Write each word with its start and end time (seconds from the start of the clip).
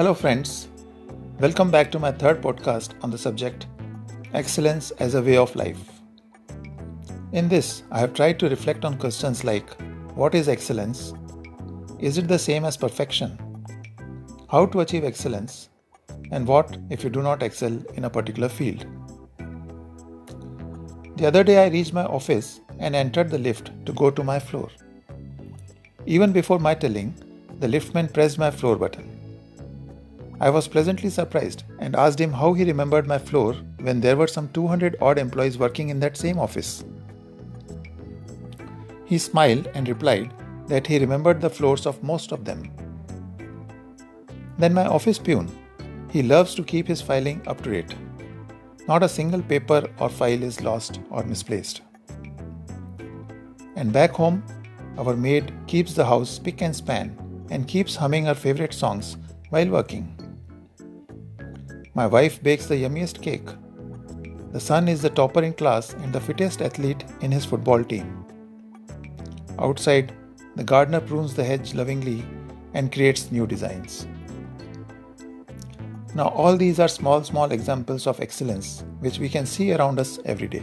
Hello, 0.00 0.14
friends. 0.14 0.68
Welcome 1.40 1.70
back 1.70 1.92
to 1.92 1.98
my 1.98 2.10
third 2.10 2.40
podcast 2.40 2.94
on 3.02 3.10
the 3.10 3.18
subject 3.18 3.66
Excellence 4.32 4.92
as 4.92 5.14
a 5.14 5.20
Way 5.20 5.36
of 5.36 5.54
Life. 5.54 6.00
In 7.32 7.50
this, 7.50 7.82
I 7.90 7.98
have 7.98 8.14
tried 8.14 8.38
to 8.38 8.48
reflect 8.48 8.86
on 8.86 8.96
questions 8.96 9.44
like 9.44 9.78
What 10.14 10.34
is 10.34 10.48
excellence? 10.48 11.12
Is 11.98 12.16
it 12.16 12.28
the 12.28 12.38
same 12.38 12.64
as 12.64 12.78
perfection? 12.78 13.38
How 14.50 14.64
to 14.64 14.80
achieve 14.80 15.04
excellence? 15.04 15.68
And 16.30 16.46
what 16.46 16.78
if 16.88 17.04
you 17.04 17.10
do 17.10 17.20
not 17.20 17.42
excel 17.42 17.78
in 17.92 18.06
a 18.06 18.10
particular 18.18 18.48
field? 18.48 18.86
The 21.16 21.26
other 21.26 21.44
day, 21.44 21.62
I 21.62 21.68
reached 21.68 21.92
my 21.92 22.06
office 22.06 22.60
and 22.78 22.96
entered 22.96 23.28
the 23.28 23.44
lift 23.50 23.70
to 23.84 23.92
go 23.92 24.10
to 24.10 24.24
my 24.24 24.38
floor. 24.38 24.70
Even 26.06 26.32
before 26.32 26.58
my 26.58 26.74
telling, 26.74 27.12
the 27.58 27.68
liftman 27.68 28.10
pressed 28.10 28.38
my 28.38 28.50
floor 28.50 28.76
button. 28.76 29.09
I 30.42 30.48
was 30.48 30.68
pleasantly 30.68 31.10
surprised 31.10 31.64
and 31.80 31.94
asked 31.94 32.18
him 32.18 32.32
how 32.32 32.54
he 32.54 32.64
remembered 32.64 33.06
my 33.06 33.18
floor 33.18 33.54
when 33.80 34.00
there 34.00 34.16
were 34.16 34.26
some 34.26 34.48
200 34.48 34.96
odd 35.02 35.18
employees 35.18 35.58
working 35.58 35.90
in 35.90 36.00
that 36.00 36.16
same 36.16 36.38
office. 36.38 36.82
He 39.04 39.18
smiled 39.18 39.68
and 39.74 39.86
replied 39.86 40.32
that 40.68 40.86
he 40.86 40.98
remembered 40.98 41.42
the 41.42 41.50
floors 41.50 41.84
of 41.84 42.02
most 42.02 42.32
of 42.32 42.46
them. 42.46 42.70
Then 44.56 44.72
my 44.72 44.86
office 44.86 45.18
peon, 45.18 45.50
he 46.10 46.22
loves 46.22 46.54
to 46.54 46.64
keep 46.64 46.86
his 46.88 47.02
filing 47.02 47.42
up 47.46 47.60
to 47.62 47.70
date. 47.72 47.94
Not 48.88 49.02
a 49.02 49.08
single 49.08 49.42
paper 49.42 49.88
or 49.98 50.08
file 50.08 50.42
is 50.42 50.62
lost 50.62 51.00
or 51.10 51.22
misplaced. 51.22 51.82
And 53.76 53.92
back 53.92 54.12
home, 54.12 54.42
our 54.96 55.16
maid 55.16 55.52
keeps 55.66 55.92
the 55.92 56.06
house 56.06 56.30
spick 56.30 56.62
and 56.62 56.74
span 56.74 57.16
and 57.50 57.68
keeps 57.68 57.96
humming 57.96 58.24
her 58.24 58.34
favorite 58.34 58.72
songs 58.72 59.18
while 59.50 59.68
working. 59.68 60.19
My 61.92 62.06
wife 62.06 62.40
bakes 62.40 62.66
the 62.66 62.76
yummiest 62.76 63.20
cake. 63.20 63.48
The 64.52 64.60
son 64.60 64.88
is 64.88 65.02
the 65.02 65.10
topper 65.10 65.42
in 65.42 65.52
class 65.52 65.92
and 65.94 66.12
the 66.12 66.20
fittest 66.20 66.62
athlete 66.62 67.04
in 67.20 67.32
his 67.32 67.44
football 67.44 67.82
team. 67.82 68.24
Outside, 69.58 70.12
the 70.54 70.62
gardener 70.62 71.00
prunes 71.00 71.34
the 71.34 71.42
hedge 71.42 71.74
lovingly 71.74 72.24
and 72.74 72.92
creates 72.92 73.32
new 73.32 73.44
designs. 73.44 74.06
Now, 76.14 76.28
all 76.28 76.56
these 76.56 76.78
are 76.78 76.88
small, 76.88 77.24
small 77.24 77.50
examples 77.50 78.06
of 78.06 78.20
excellence 78.20 78.84
which 79.00 79.18
we 79.18 79.28
can 79.28 79.44
see 79.44 79.72
around 79.72 79.98
us 79.98 80.20
every 80.24 80.46
day. 80.46 80.62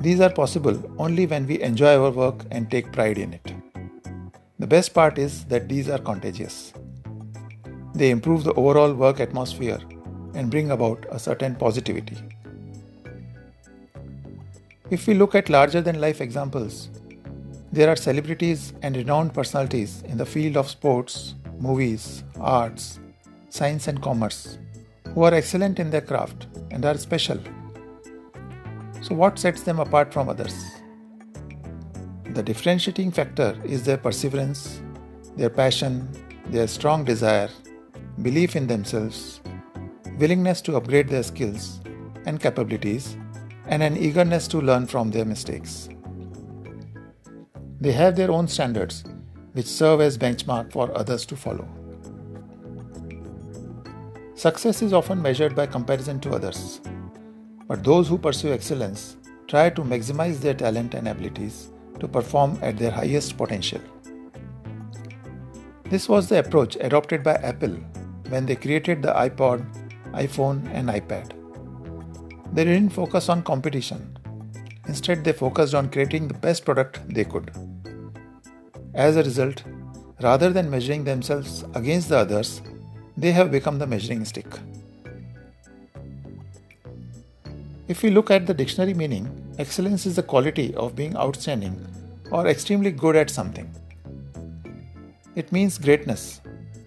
These 0.00 0.20
are 0.20 0.30
possible 0.30 0.82
only 0.98 1.26
when 1.26 1.46
we 1.46 1.62
enjoy 1.62 1.98
our 1.98 2.10
work 2.10 2.44
and 2.50 2.70
take 2.70 2.92
pride 2.92 3.16
in 3.16 3.32
it. 3.32 3.54
The 4.58 4.66
best 4.66 4.92
part 4.92 5.18
is 5.18 5.44
that 5.46 5.66
these 5.66 5.88
are 5.88 5.98
contagious. 5.98 6.74
They 7.96 8.10
improve 8.10 8.44
the 8.44 8.52
overall 8.52 8.92
work 8.92 9.20
atmosphere 9.20 9.80
and 10.34 10.50
bring 10.50 10.70
about 10.70 11.06
a 11.10 11.18
certain 11.18 11.54
positivity. 11.54 12.18
If 14.90 15.06
we 15.06 15.14
look 15.14 15.34
at 15.34 15.48
larger 15.48 15.80
than 15.80 15.98
life 15.98 16.20
examples, 16.20 16.90
there 17.72 17.88
are 17.88 17.96
celebrities 17.96 18.74
and 18.82 18.94
renowned 18.94 19.32
personalities 19.32 20.02
in 20.02 20.18
the 20.18 20.26
field 20.26 20.58
of 20.58 20.68
sports, 20.68 21.36
movies, 21.58 22.22
arts, 22.38 23.00
science, 23.48 23.88
and 23.88 24.02
commerce 24.02 24.58
who 25.14 25.22
are 25.22 25.32
excellent 25.32 25.78
in 25.78 25.88
their 25.88 26.02
craft 26.02 26.48
and 26.70 26.84
are 26.84 26.98
special. 26.98 27.40
So, 29.00 29.14
what 29.14 29.38
sets 29.38 29.62
them 29.62 29.80
apart 29.80 30.12
from 30.12 30.28
others? 30.28 30.54
The 32.34 32.42
differentiating 32.42 33.12
factor 33.12 33.58
is 33.64 33.84
their 33.84 33.96
perseverance, 33.96 34.82
their 35.34 35.48
passion, 35.48 36.10
their 36.50 36.66
strong 36.66 37.02
desire, 37.02 37.48
belief 38.26 38.56
in 38.56 38.66
themselves, 38.66 39.40
willingness 40.18 40.60
to 40.60 40.76
upgrade 40.76 41.08
their 41.08 41.22
skills 41.22 41.80
and 42.24 42.40
capabilities, 42.40 43.16
and 43.66 43.84
an 43.84 43.96
eagerness 43.96 44.48
to 44.48 44.60
learn 44.60 44.84
from 44.84 45.12
their 45.12 45.24
mistakes. 45.24 45.88
They 47.80 47.92
have 47.92 48.16
their 48.16 48.32
own 48.32 48.48
standards, 48.48 49.04
which 49.52 49.66
serve 49.66 50.00
as 50.00 50.18
benchmark 50.18 50.72
for 50.72 50.86
others 50.98 51.24
to 51.26 51.36
follow. 51.36 51.68
Success 54.34 54.82
is 54.82 54.92
often 54.92 55.22
measured 55.22 55.54
by 55.54 55.66
comparison 55.66 56.18
to 56.20 56.32
others, 56.32 56.80
but 57.68 57.84
those 57.84 58.08
who 58.08 58.18
pursue 58.18 58.52
excellence 58.52 59.16
try 59.46 59.70
to 59.70 59.82
maximize 59.82 60.40
their 60.40 60.54
talent 60.54 60.94
and 60.94 61.06
abilities 61.06 61.70
to 62.00 62.08
perform 62.08 62.58
at 62.60 62.76
their 62.76 62.90
highest 62.90 63.36
potential. 63.36 63.80
This 65.84 66.08
was 66.08 66.28
the 66.28 66.40
approach 66.40 66.76
adopted 66.80 67.22
by 67.22 67.34
Apple 67.52 67.78
when 68.28 68.46
they 68.46 68.56
created 68.56 69.02
the 69.02 69.12
iPod, 69.12 69.64
iPhone, 70.12 70.68
and 70.72 70.88
iPad. 70.88 71.32
They 72.52 72.64
didn't 72.64 72.90
focus 72.90 73.28
on 73.28 73.42
competition. 73.42 74.18
Instead, 74.86 75.24
they 75.24 75.32
focused 75.32 75.74
on 75.74 75.90
creating 75.90 76.28
the 76.28 76.34
best 76.34 76.64
product 76.64 77.00
they 77.08 77.24
could. 77.24 77.50
As 78.94 79.16
a 79.16 79.22
result, 79.22 79.62
rather 80.22 80.50
than 80.50 80.70
measuring 80.70 81.04
themselves 81.04 81.64
against 81.74 82.08
the 82.08 82.18
others, 82.18 82.62
they 83.16 83.32
have 83.32 83.50
become 83.50 83.78
the 83.78 83.86
measuring 83.86 84.24
stick. 84.24 84.46
If 87.88 88.02
we 88.02 88.10
look 88.10 88.30
at 88.30 88.46
the 88.46 88.54
dictionary 88.54 88.94
meaning, 88.94 89.54
excellence 89.58 90.06
is 90.06 90.16
the 90.16 90.22
quality 90.22 90.74
of 90.74 90.96
being 90.96 91.16
outstanding 91.16 91.86
or 92.30 92.46
extremely 92.46 92.90
good 92.90 93.16
at 93.16 93.30
something. 93.30 93.72
It 95.34 95.52
means 95.52 95.78
greatness, 95.78 96.40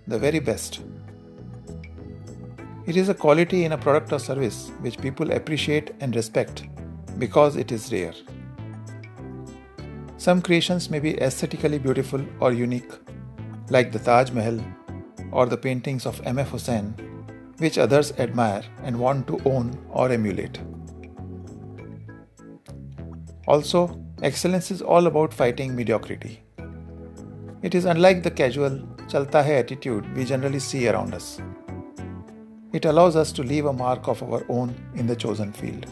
the 0.08 0.20
very 0.20 0.40
best. 0.40 0.82
It 2.90 2.98
is 2.98 3.08
a 3.08 3.14
quality 3.14 3.66
in 3.66 3.74
a 3.74 3.78
product 3.78 4.12
or 4.14 4.18
service 4.18 4.72
which 4.82 4.98
people 5.00 5.32
appreciate 5.32 5.92
and 6.00 6.16
respect 6.16 6.64
because 7.20 7.56
it 7.56 7.72
is 7.72 7.92
rare. 7.92 8.16
Some 10.18 10.42
creations 10.42 10.90
may 10.90 10.98
be 10.98 11.16
aesthetically 11.22 11.78
beautiful 11.78 12.26
or 12.40 12.52
unique, 12.52 12.92
like 13.70 13.92
the 13.92 14.00
Taj 14.00 14.32
Mahal 14.32 14.60
or 15.32 15.46
the 15.46 15.56
paintings 15.56 16.08
of 16.08 16.20
M. 16.26 16.40
F. 16.40 16.50
Husain, 16.50 16.96
which 17.60 17.78
others 17.78 18.12
admire 18.14 18.64
and 18.82 19.00
want 19.00 19.28
to 19.28 19.40
own 19.46 19.78
or 19.92 20.10
emulate. 20.10 20.60
Also, 23.48 24.04
excellence 24.24 24.72
is 24.72 24.82
all 24.82 25.06
about 25.06 25.32
fighting 25.32 25.76
mediocrity. 25.76 26.42
It 27.62 27.76
is 27.76 27.86
unlike 27.86 28.24
the 28.24 28.32
casual, 28.32 28.80
chalta 29.10 29.44
hai 29.44 29.58
attitude 29.58 30.12
we 30.16 30.26
generally 30.26 30.58
see 30.58 30.88
around 30.90 31.14
us. 31.14 31.40
It 32.72 32.86
allows 32.86 33.16
us 33.16 33.32
to 33.32 33.44
leave 33.44 33.66
a 33.66 33.74
mark 33.74 34.08
of 34.08 34.22
our 34.22 34.46
own 34.48 34.76
in 34.96 35.08
the 35.08 35.16
chosen 35.16 35.52
field. 35.52 35.88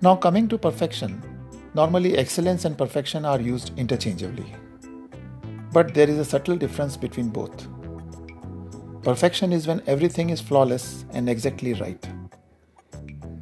Now, 0.00 0.16
coming 0.16 0.48
to 0.48 0.58
perfection, 0.58 1.22
normally 1.72 2.16
excellence 2.18 2.64
and 2.64 2.76
perfection 2.76 3.24
are 3.24 3.40
used 3.40 3.70
interchangeably. 3.78 4.52
But 5.72 5.94
there 5.94 6.10
is 6.10 6.18
a 6.18 6.24
subtle 6.24 6.56
difference 6.56 6.96
between 6.96 7.28
both. 7.28 7.68
Perfection 9.02 9.52
is 9.52 9.66
when 9.66 9.82
everything 9.86 10.30
is 10.30 10.40
flawless 10.40 11.04
and 11.12 11.28
exactly 11.28 11.74
right. 11.74 12.08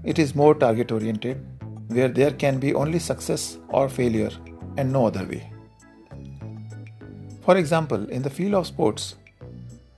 It 0.04 0.18
is 0.18 0.34
more 0.34 0.54
target 0.54 0.92
oriented, 0.92 1.44
where 1.88 2.08
there 2.08 2.32
can 2.32 2.58
be 2.58 2.74
only 2.74 2.98
success 2.98 3.58
or 3.68 3.88
failure 3.88 4.30
and 4.76 4.92
no 4.92 5.06
other 5.06 5.24
way. 5.24 5.52
For 7.42 7.56
example, 7.56 8.08
in 8.08 8.22
the 8.22 8.30
field 8.30 8.54
of 8.54 8.66
sports, 8.66 9.16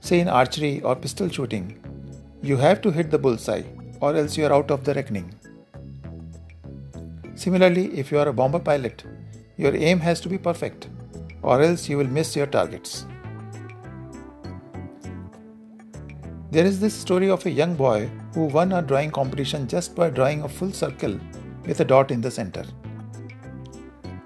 Say 0.05 0.19
in 0.19 0.27
archery 0.27 0.81
or 0.81 0.95
pistol 0.95 1.29
shooting, 1.29 1.79
you 2.43 2.57
have 2.57 2.79
to 2.81 2.91
hit 2.91 3.09
the 3.09 3.17
bullseye 3.17 3.63
or 4.01 4.15
else 4.15 4.37
you 4.37 4.45
are 4.45 4.53
out 4.53 4.69
of 4.69 4.83
the 4.83 4.93
reckoning. 4.93 5.33
Similarly, 7.33 7.85
if 7.97 8.11
you 8.11 8.19
are 8.19 8.27
a 8.27 8.33
bomber 8.33 8.59
pilot, 8.59 9.03
your 9.57 9.75
aim 9.75 9.99
has 10.01 10.21
to 10.21 10.29
be 10.29 10.37
perfect 10.37 10.89
or 11.41 11.59
else 11.63 11.89
you 11.89 11.97
will 11.97 12.05
miss 12.17 12.35
your 12.35 12.45
targets. 12.45 13.07
There 16.51 16.65
is 16.65 16.79
this 16.79 16.93
story 16.93 17.31
of 17.31 17.43
a 17.47 17.49
young 17.49 17.73
boy 17.73 18.07
who 18.35 18.45
won 18.45 18.73
a 18.73 18.83
drawing 18.83 19.09
competition 19.09 19.67
just 19.67 19.95
by 19.95 20.11
drawing 20.11 20.43
a 20.43 20.47
full 20.47 20.71
circle 20.71 21.19
with 21.65 21.79
a 21.79 21.85
dot 21.85 22.11
in 22.11 22.21
the 22.21 22.29
center. 22.29 22.63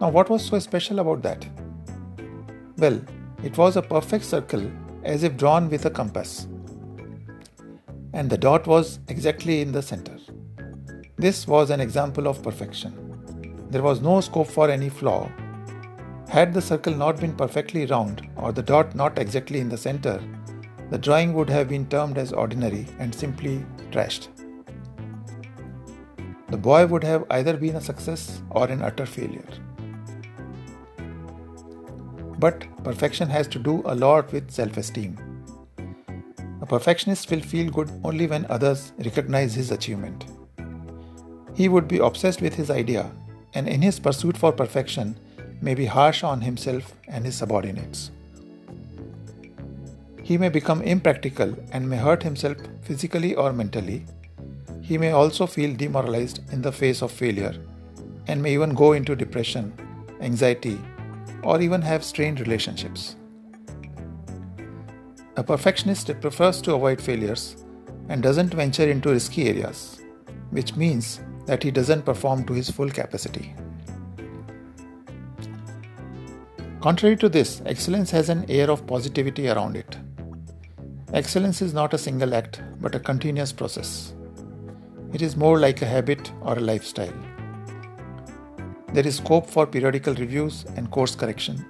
Now, 0.02 0.10
what 0.10 0.30
was 0.30 0.44
so 0.44 0.60
special 0.60 1.00
about 1.00 1.22
that? 1.22 1.48
Well, 2.78 3.02
it 3.46 3.58
was 3.58 3.78
a 3.78 3.82
perfect 3.82 4.26
circle 4.26 4.70
as 5.10 5.24
if 5.24 5.36
drawn 5.36 5.70
with 5.70 5.86
a 5.86 5.90
compass. 5.90 6.48
And 8.14 8.30
the 8.30 8.38
dot 8.38 8.68
was 8.68 9.00
exactly 9.08 9.62
in 9.62 9.72
the 9.72 9.82
center. 9.82 10.18
This 11.18 11.48
was 11.48 11.72
an 11.72 11.82
example 11.82 12.28
of 12.28 12.44
perfection. 12.44 12.94
There 13.72 13.82
was 13.82 14.02
no 14.02 14.22
scope 14.22 14.48
for 14.48 14.70
any 14.70 14.90
flaw. 14.90 15.30
Had 16.28 16.54
the 16.54 16.62
circle 16.62 16.94
not 16.94 17.20
been 17.20 17.36
perfectly 17.36 17.88
round 17.88 18.28
or 18.36 18.52
the 18.52 18.62
dot 18.62 18.94
not 18.94 19.18
exactly 19.18 19.60
in 19.60 19.70
the 19.70 19.78
center, 19.78 20.22
the 20.92 20.98
drawing 20.98 21.34
would 21.34 21.50
have 21.50 21.70
been 21.70 21.88
termed 21.88 22.20
as 22.20 22.32
ordinary 22.32 22.86
and 23.00 23.14
simply 23.14 23.66
trashed. 23.92 24.28
The 26.50 26.58
boy 26.58 26.86
would 26.86 27.04
have 27.04 27.26
either 27.32 27.58
been 27.58 27.78
a 27.78 27.82
success 27.82 28.44
or 28.52 28.68
an 28.68 28.84
utter 28.84 29.08
failure. 29.08 29.52
But 32.40 32.66
perfection 32.84 33.30
has 33.30 33.48
to 33.50 33.60
do 33.60 33.82
a 33.86 33.96
lot 33.96 34.32
with 34.32 34.50
self 34.50 34.78
esteem. 34.78 35.18
A 36.62 36.66
perfectionist 36.66 37.30
will 37.30 37.42
feel 37.42 37.70
good 37.70 37.92
only 38.04 38.28
when 38.28 38.46
others 38.50 38.94
recognize 38.98 39.54
his 39.56 39.72
achievement. 39.72 40.26
He 41.54 41.68
would 41.68 41.88
be 41.88 41.98
obsessed 41.98 42.42
with 42.42 42.56
his 42.56 42.70
idea, 42.70 43.12
and 43.54 43.68
in 43.68 43.82
his 43.82 44.00
pursuit 44.00 44.38
for 44.38 44.54
perfection, 44.54 45.18
may 45.62 45.74
be 45.76 45.86
harsh 45.86 46.24
on 46.24 46.40
himself 46.40 46.94
and 47.10 47.26
his 47.26 47.36
subordinates. 47.36 48.12
He 50.24 50.38
may 50.38 50.50
become 50.50 50.82
impractical 50.82 51.54
and 51.74 51.90
may 51.90 51.98
hurt 51.98 52.24
himself 52.24 52.58
physically 52.84 53.36
or 53.36 53.52
mentally. 53.52 54.06
He 54.82 54.98
may 54.98 55.12
also 55.12 55.46
feel 55.46 55.76
demoralized 55.76 56.40
in 56.54 56.62
the 56.62 56.72
face 56.72 57.02
of 57.02 57.12
failure 57.12 57.56
and 58.28 58.42
may 58.42 58.54
even 58.54 58.74
go 58.76 58.94
into 58.94 59.16
depression, 59.16 59.74
anxiety, 60.22 60.78
or 61.44 61.62
even 61.62 61.82
have 61.82 62.04
strained 62.04 62.40
relationships. 62.40 63.16
A 65.38 65.44
perfectionist 65.44 66.12
prefers 66.20 66.62
to 66.62 66.74
avoid 66.74 67.02
failures 67.02 67.64
and 68.10 68.22
doesn't 68.22 68.54
venture 68.54 68.90
into 68.90 69.10
risky 69.10 69.48
areas, 69.48 70.02
which 70.50 70.76
means 70.76 71.22
that 71.46 71.64
he 71.64 71.72
doesn't 71.72 72.06
perform 72.06 72.46
to 72.46 72.54
his 72.54 72.70
full 72.70 72.90
capacity. 72.90 73.56
Contrary 76.82 77.18
to 77.18 77.30
this, 77.30 77.62
excellence 77.66 78.12
has 78.12 78.30
an 78.30 78.46
air 78.50 78.70
of 78.72 78.88
positivity 78.88 79.50
around 79.50 79.76
it. 79.76 79.98
Excellence 81.14 81.62
is 81.62 81.74
not 81.74 81.94
a 81.94 81.98
single 81.98 82.34
act, 82.34 82.62
but 82.80 82.96
a 82.96 83.00
continuous 83.00 83.52
process. 83.52 84.14
It 85.12 85.22
is 85.22 85.36
more 85.36 85.60
like 85.60 85.82
a 85.82 85.86
habit 85.86 86.32
or 86.42 86.58
a 86.58 86.62
lifestyle. 86.62 87.14
There 88.92 89.06
is 89.06 89.18
scope 89.18 89.48
for 89.48 89.68
periodical 89.68 90.16
reviews 90.16 90.66
and 90.76 90.90
course 90.90 91.14
correction. 91.16 91.64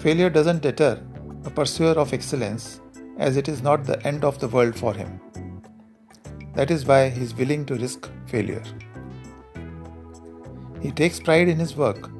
Failure 0.00 0.28
doesn't 0.28 0.62
deter 0.62 1.00
a 1.44 1.50
pursuer 1.50 1.92
of 1.92 2.12
excellence 2.12 2.80
as 3.16 3.36
it 3.36 3.48
is 3.48 3.62
not 3.62 3.84
the 3.84 4.04
end 4.04 4.24
of 4.24 4.40
the 4.40 4.48
world 4.48 4.76
for 4.76 4.92
him. 4.92 5.20
That 6.54 6.72
is 6.72 6.84
why 6.84 7.10
he 7.10 7.22
is 7.22 7.34
willing 7.34 7.64
to 7.66 7.76
risk 7.76 8.10
failure. 8.26 8.64
He 10.80 10.90
takes 10.90 11.20
pride 11.20 11.48
in 11.48 11.58
his 11.58 11.76
work. 11.76 12.10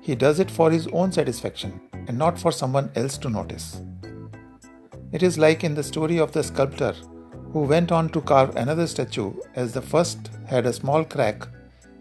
He 0.00 0.16
does 0.16 0.40
it 0.40 0.50
for 0.50 0.70
his 0.70 0.88
own 0.88 1.12
satisfaction 1.12 1.80
and 2.08 2.18
not 2.18 2.38
for 2.38 2.50
someone 2.50 2.90
else 2.96 3.16
to 3.18 3.30
notice. 3.30 3.82
It 5.12 5.22
is 5.22 5.38
like 5.38 5.62
in 5.62 5.74
the 5.74 5.82
story 5.84 6.18
of 6.18 6.32
the 6.32 6.42
sculptor 6.42 6.94
who 7.52 7.60
went 7.60 7.92
on 7.92 8.08
to 8.08 8.20
carve 8.20 8.56
another 8.56 8.88
statue 8.88 9.32
as 9.54 9.72
the 9.72 9.80
first 9.80 10.30
had 10.46 10.66
a 10.66 10.72
small 10.72 11.04
crack 11.04 11.46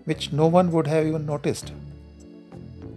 which 0.05 0.31
no 0.31 0.47
one 0.47 0.71
would 0.71 0.87
have 0.87 1.05
even 1.05 1.25
noticed. 1.25 1.71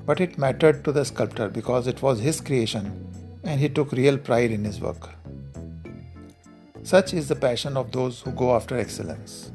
But 0.05 0.20
it 0.20 0.38
mattered 0.38 0.85
to 0.85 0.93
the 0.93 1.05
sculptor 1.05 1.49
because 1.49 1.87
it 1.87 2.03
was 2.03 2.20
his 2.20 2.41
creation 2.41 3.06
and 3.44 3.61
he 3.61 3.69
took 3.69 3.93
real 3.93 4.19
pride 4.19 4.50
in 4.50 4.64
his 4.64 4.81
work. 4.81 5.11
Such 6.82 7.14
is 7.14 7.29
the 7.29 7.37
passion 7.37 7.76
of 7.76 7.91
those 7.91 8.20
who 8.20 8.31
go 8.32 8.55
after 8.55 8.79
excellence. 8.79 9.50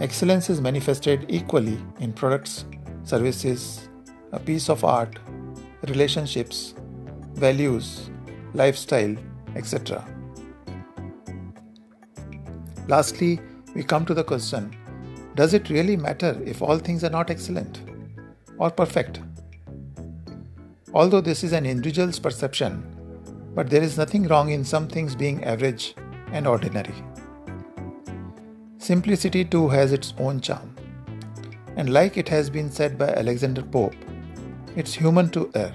Excellence 0.00 0.48
is 0.48 0.60
manifested 0.60 1.26
equally 1.28 1.78
in 2.00 2.12
products, 2.12 2.64
services, 3.02 3.88
a 4.32 4.38
piece 4.38 4.70
of 4.70 4.84
art, 4.84 5.18
relationships, 5.88 6.74
values, 7.34 8.10
lifestyle, 8.54 9.16
etc. 9.56 10.06
Lastly, 12.86 13.40
we 13.74 13.82
come 13.82 14.06
to 14.06 14.14
the 14.14 14.24
question 14.24 14.74
does 15.38 15.54
it 15.54 15.70
really 15.70 15.96
matter 15.96 16.36
if 16.44 16.60
all 16.60 16.78
things 16.78 17.04
are 17.04 17.10
not 17.10 17.30
excellent 17.30 17.80
or 18.58 18.72
perfect? 18.72 19.20
Although 20.92 21.20
this 21.20 21.44
is 21.44 21.52
an 21.52 21.64
individual's 21.64 22.18
perception, 22.18 22.82
but 23.54 23.70
there 23.70 23.80
is 23.80 23.96
nothing 23.96 24.26
wrong 24.26 24.50
in 24.50 24.64
some 24.64 24.88
things 24.88 25.14
being 25.14 25.44
average 25.44 25.94
and 26.32 26.44
ordinary. 26.44 27.04
Simplicity 28.78 29.44
too 29.44 29.68
has 29.68 29.92
its 29.92 30.12
own 30.18 30.40
charm. 30.40 30.74
And 31.76 31.92
like 31.92 32.16
it 32.16 32.28
has 32.30 32.50
been 32.50 32.68
said 32.68 32.98
by 32.98 33.10
Alexander 33.10 33.62
Pope, 33.62 33.94
it's 34.74 34.94
human 34.94 35.30
to 35.30 35.52
err. 35.54 35.72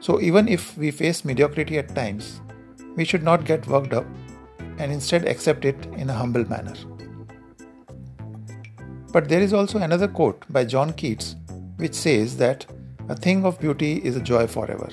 So 0.00 0.20
even 0.20 0.48
if 0.48 0.76
we 0.76 0.90
face 0.90 1.24
mediocrity 1.24 1.78
at 1.78 1.94
times, 1.94 2.40
we 2.96 3.04
should 3.04 3.22
not 3.22 3.44
get 3.44 3.68
worked 3.68 3.92
up 3.92 4.06
and 4.78 4.90
instead 4.90 5.28
accept 5.28 5.64
it 5.64 5.86
in 5.96 6.10
a 6.10 6.14
humble 6.14 6.48
manner. 6.48 6.74
But 9.12 9.28
there 9.28 9.40
is 9.40 9.52
also 9.52 9.78
another 9.78 10.08
quote 10.08 10.44
by 10.50 10.64
John 10.64 10.92
Keats 10.92 11.36
which 11.76 11.94
says 11.94 12.36
that 12.36 12.66
a 13.08 13.16
thing 13.16 13.44
of 13.44 13.58
beauty 13.58 13.96
is 14.04 14.16
a 14.16 14.20
joy 14.20 14.46
forever, 14.46 14.88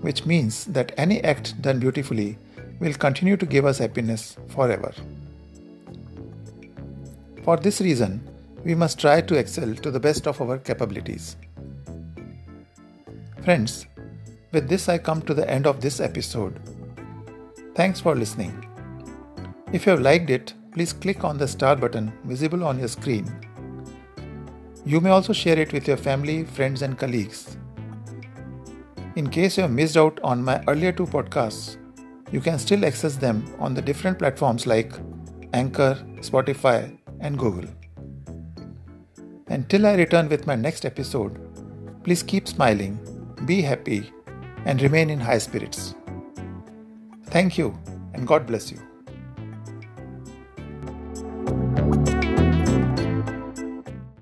which 0.00 0.26
means 0.26 0.64
that 0.66 0.92
any 0.98 1.22
act 1.24 1.62
done 1.62 1.78
beautifully 1.78 2.36
will 2.80 2.92
continue 2.92 3.36
to 3.36 3.46
give 3.46 3.64
us 3.64 3.78
happiness 3.78 4.36
forever. 4.48 4.92
For 7.44 7.56
this 7.56 7.80
reason, 7.80 8.28
we 8.64 8.74
must 8.74 8.98
try 8.98 9.20
to 9.22 9.36
excel 9.36 9.74
to 9.74 9.90
the 9.90 10.00
best 10.00 10.26
of 10.26 10.40
our 10.42 10.58
capabilities. 10.58 11.36
Friends, 13.44 13.86
with 14.52 14.68
this 14.68 14.88
I 14.88 14.98
come 14.98 15.22
to 15.22 15.34
the 15.34 15.48
end 15.48 15.66
of 15.66 15.80
this 15.80 16.00
episode. 16.00 16.60
Thanks 17.74 18.00
for 18.00 18.14
listening. 18.14 18.66
If 19.72 19.86
you 19.86 19.92
have 19.92 20.00
liked 20.00 20.30
it, 20.30 20.52
please 20.72 20.92
click 20.92 21.24
on 21.24 21.38
the 21.38 21.48
star 21.48 21.76
button 21.76 22.12
visible 22.24 22.64
on 22.64 22.78
your 22.78 22.88
screen. 22.88 23.26
You 24.84 25.00
may 25.00 25.10
also 25.10 25.32
share 25.32 25.58
it 25.58 25.72
with 25.72 25.86
your 25.86 25.96
family, 25.96 26.44
friends, 26.44 26.82
and 26.82 26.98
colleagues. 26.98 27.56
In 29.16 29.28
case 29.28 29.56
you 29.56 29.62
have 29.62 29.72
missed 29.72 29.96
out 29.96 30.18
on 30.22 30.42
my 30.42 30.62
earlier 30.68 30.92
two 30.92 31.06
podcasts, 31.06 31.76
you 32.30 32.40
can 32.40 32.58
still 32.58 32.84
access 32.84 33.16
them 33.16 33.44
on 33.58 33.74
the 33.74 33.82
different 33.82 34.18
platforms 34.18 34.66
like 34.66 34.92
Anchor, 35.52 36.02
Spotify, 36.20 36.96
and 37.20 37.38
Google. 37.38 37.68
Until 39.48 39.86
I 39.86 39.94
return 39.94 40.28
with 40.28 40.46
my 40.46 40.54
next 40.54 40.84
episode, 40.84 41.40
please 42.04 42.22
keep 42.22 42.46
smiling, 42.46 42.98
be 43.46 43.62
happy, 43.62 44.12
and 44.66 44.80
remain 44.80 45.10
in 45.10 45.20
high 45.20 45.38
spirits. 45.38 45.94
Thank 47.26 47.58
you, 47.58 47.78
and 48.14 48.26
God 48.26 48.46
bless 48.46 48.70
you. 48.70 48.87